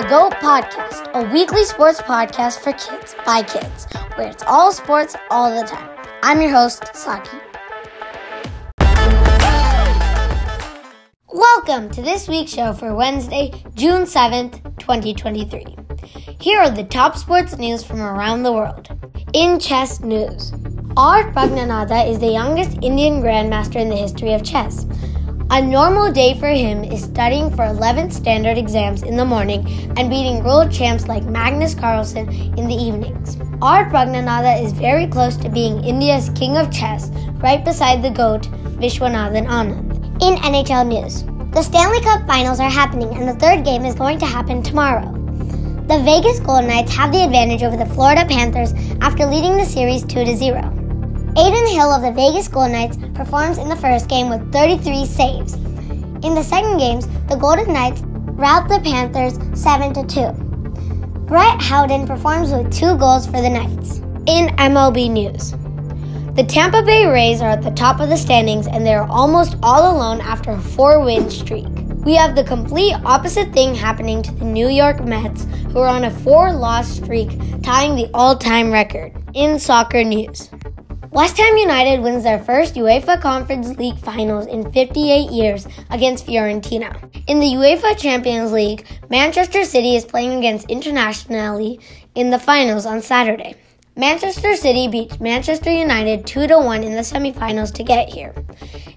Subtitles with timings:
[0.00, 5.14] the GOAT Podcast, a weekly sports podcast for kids by kids, where it's all sports
[5.30, 5.90] all the time.
[6.22, 7.36] I'm your host, Saki.
[11.28, 15.76] Welcome to this week's show for Wednesday, June 7th, 2023.
[16.40, 18.88] Here are the top sports news from around the world.
[19.34, 20.54] In chess news,
[20.96, 21.30] R.
[21.30, 24.86] Praggnanandhaa is the youngest Indian grandmaster in the history of chess.
[25.52, 30.08] A normal day for him is studying for 11th standard exams in the morning and
[30.08, 33.36] beating world champs like Magnus Carlsen in the evenings.
[33.60, 33.90] R.
[33.90, 37.10] Praggnanandhaa is very close to being India's king of chess,
[37.42, 38.42] right beside the GOAT,
[38.78, 40.22] Vishwanathan Anand.
[40.22, 44.20] In NHL news, the Stanley Cup finals are happening and the third game is going
[44.20, 45.10] to happen tomorrow.
[45.88, 50.04] The Vegas Golden Knights have the advantage over the Florida Panthers after leading the series
[50.04, 50.79] 2 0.
[51.36, 55.54] Adin Hill of the Vegas Golden Knights performs in the first game with 33 saves.
[56.24, 60.32] In the second games, the Golden Knights rout the Panthers 7 2.
[61.26, 63.98] Brett Howden performs with two goals for the Knights.
[64.26, 65.52] In MLB news,
[66.34, 69.56] the Tampa Bay Rays are at the top of the standings and they are almost
[69.62, 71.68] all alone after a four win streak.
[72.04, 76.04] We have the complete opposite thing happening to the New York Mets, who are on
[76.04, 79.12] a four loss streak, tying the all time record.
[79.34, 80.50] In soccer news,
[81.12, 86.94] West Ham United wins their first UEFA Conference League finals in 58 years against Fiorentina.
[87.26, 91.82] In the UEFA Champions League, Manchester City is playing against Internazionale
[92.14, 93.56] in the finals on Saturday.
[93.96, 98.32] Manchester City beat Manchester United 2 1 in the semifinals to get here.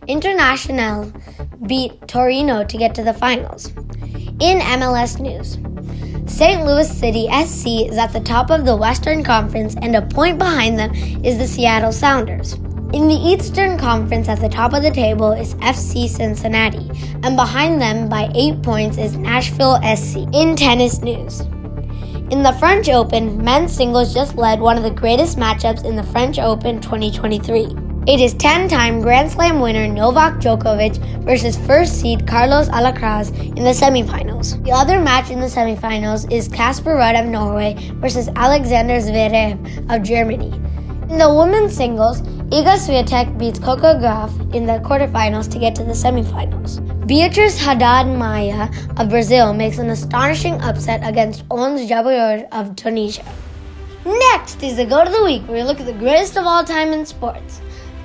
[0.07, 1.11] Internazionale
[1.67, 3.69] beat Torino to get to the finals.
[4.39, 5.57] In MLS news,
[6.25, 6.65] St.
[6.65, 10.79] Louis City SC is at the top of the Western Conference, and a point behind
[10.79, 10.93] them
[11.23, 12.53] is the Seattle Sounders.
[12.93, 16.89] In the Eastern Conference, at the top of the table is FC Cincinnati,
[17.23, 20.27] and behind them by eight points is Nashville SC.
[20.33, 21.41] In tennis news,
[22.31, 26.03] in the French Open, men's singles just led one of the greatest matchups in the
[26.03, 27.82] French Open 2023.
[28.05, 33.63] It is 10 time Grand Slam winner Novak Djokovic versus first seed Carlos Alcaraz in
[33.63, 34.61] the semifinals.
[34.65, 40.03] The other match in the semifinals is Casper Ruud of Norway versus Alexander Zverev of
[40.03, 40.51] Germany.
[41.09, 42.21] In the women's singles,
[42.51, 46.81] Iga Swiatek beats Coco Gauff in the quarterfinals to get to the semifinals.
[47.07, 53.23] Beatriz Haddad Maia of Brazil makes an astonishing upset against Ons Jabeur of Tunisia.
[54.05, 56.65] Next is the GOAT of the Week, where we look at the greatest of all
[56.65, 57.61] time in sports.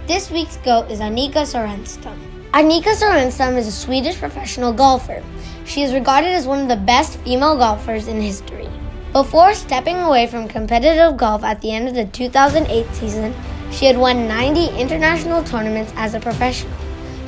[0.08, 2.16] This week's GOAT is Annika Sorenstam.
[2.52, 5.22] Annika Sorenstam is a Swedish professional golfer.
[5.66, 8.70] She is regarded as one of the best female golfers in history.
[9.12, 13.34] Before stepping away from competitive golf at the end of the 2008 season,
[13.70, 16.72] she had won 90 international tournaments as a professional,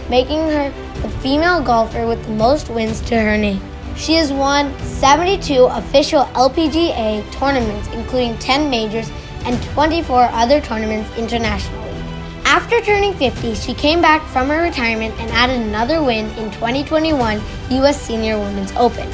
[0.08, 3.60] making her the female golfer with the most wins to her name.
[3.94, 9.10] She has won 72 official LPGA tournaments, including 10 majors
[9.44, 11.89] and 24 other tournaments internationally.
[12.52, 17.40] After turning 50, she came back from her retirement and added another win in 2021
[17.70, 18.02] U.S.
[18.02, 19.08] Senior Women's Open.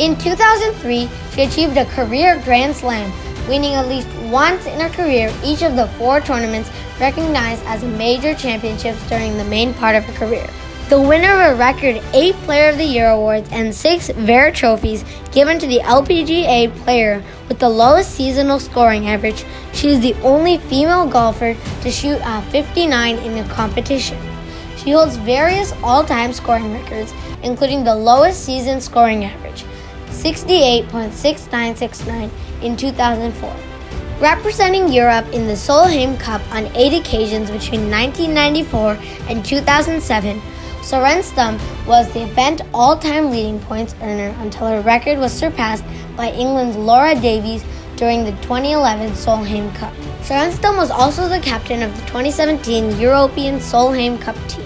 [0.00, 3.12] In 2003, she achieved a career Grand Slam,
[3.46, 6.68] winning at least once in her career each of the four tournaments
[6.98, 10.50] recognized as major championships during the main part of her career.
[10.90, 15.04] The winner of a record 8 Player of the Year awards and 6 Vare trophies
[15.30, 20.58] given to the LPGA player with the lowest seasonal scoring average, she is the only
[20.58, 24.18] female golfer to shoot a 59 in the competition.
[24.78, 27.14] She holds various all time scoring records,
[27.44, 29.64] including the lowest season scoring average,
[30.08, 32.30] 68.6969
[32.62, 33.56] in 2004.
[34.18, 40.42] Representing Europe in the Solheim Cup on eight occasions between 1994 and 2007,
[40.82, 45.84] Sorenstam was the event all time leading points earner until her record was surpassed
[46.16, 47.62] by England's Laura Davies
[47.96, 49.92] during the 2011 Solheim Cup.
[50.22, 54.64] Sorenstam was also the captain of the 2017 European Solheim Cup team.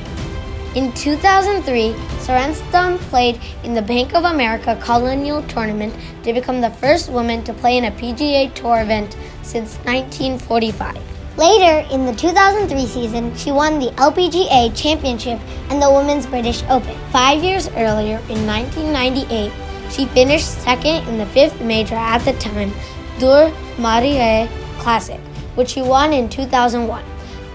[0.77, 5.93] In 2003, Sorenstam played in the Bank of America Colonial Tournament
[6.23, 11.14] to become the first woman to play in a PGA Tour event since 1945.
[11.37, 16.97] Later, in the 2003 season, she won the LPGA Championship and the Women's British Open.
[17.11, 19.51] Five years earlier, in 1998,
[19.91, 22.73] she finished second in the fifth major at the time,
[23.19, 24.49] du Maurier
[24.79, 25.19] Classic,
[25.57, 27.03] which she won in 2001.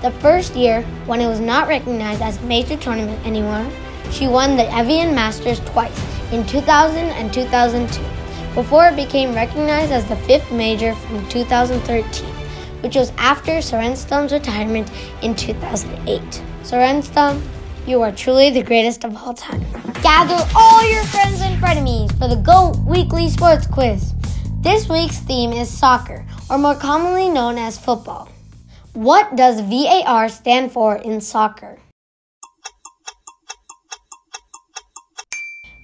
[0.01, 3.65] The first year, when it was not recognized as a major tournament anymore,
[4.11, 5.97] she won the Evian Masters twice,
[6.33, 8.03] in 2000 and 2002,
[8.55, 12.28] before it became recognized as the fifth major from 2013
[12.81, 14.89] which was after Sorenstam's retirement
[15.21, 16.21] in 2008.
[16.63, 17.41] Sorenstam,
[17.85, 19.65] You are truly the greatest of all time.
[20.01, 24.13] Gather all your friends and frenemies for the GOAT Weekly Sports Quiz.
[24.61, 28.29] This week's theme is soccer, or more commonly known as football.
[28.93, 31.79] What does VAR stand for in soccer?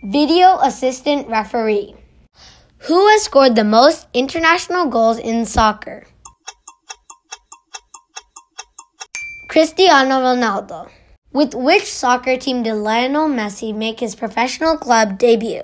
[0.03, 1.95] Video Assistant Referee.
[2.79, 6.05] Who has scored the most international goals in soccer?
[9.55, 10.89] Cristiano Ronaldo.
[11.31, 15.63] With which soccer team did Lionel Messi make his professional club debut?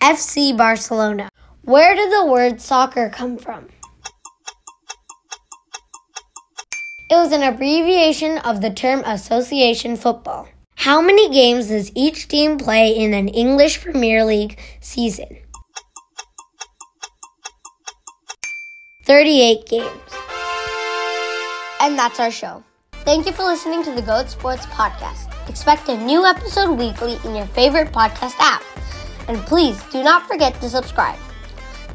[0.00, 1.28] FC Barcelona.
[1.60, 3.68] Where did the word soccer come from?
[7.10, 10.48] It was an abbreviation of the term association football.
[10.76, 15.36] How many games does each team play in an English Premier League season?
[19.06, 19.86] 38 games.
[21.80, 22.64] And that's our show.
[23.04, 25.30] Thank you for listening to the Goat Sports Podcast.
[25.48, 28.64] Expect a new episode weekly in your favorite podcast app.
[29.28, 31.20] And please do not forget to subscribe.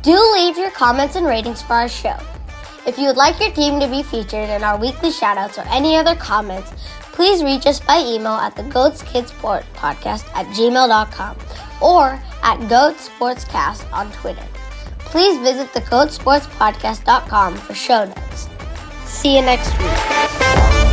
[0.03, 2.15] Do leave your comments and ratings for our show.
[2.87, 5.97] If you would like your team to be featured in our weekly shoutouts or any
[5.97, 6.71] other comments,
[7.11, 8.63] please reach us by email at the
[9.11, 11.37] Kids Podcast at gmail.com
[11.81, 14.47] or at Goat Sportscast on Twitter.
[15.05, 18.49] Please visit the GoatSportsPodcast.com for show notes.
[19.05, 20.90] See you next week.